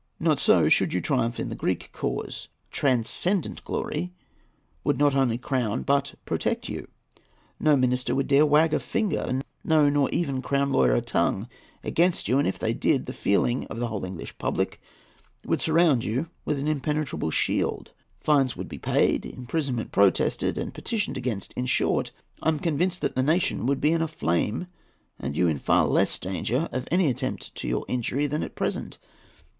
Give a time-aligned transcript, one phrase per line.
[0.19, 2.47] Not so, should you triumph in the Greek cause.
[2.71, 4.11] Transcendent glory
[4.83, 6.87] would not only crown but protect you.
[7.59, 12.39] No minister would dare to wag a finger—no, nor even Crown lawyer a tongue—against you;
[12.39, 14.81] and, if they did, the feeling of the whole English public
[15.45, 17.91] would surround you with an impenetrable shield.
[18.21, 22.09] Fines would be paid; imprisonment protested and petitioned against; in short,
[22.41, 24.65] I am convinced the nation would be in a flame,
[25.19, 28.97] and you in far less danger of any attempt to your injury than at present.